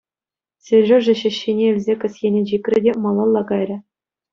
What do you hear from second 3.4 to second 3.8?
кайрӗ.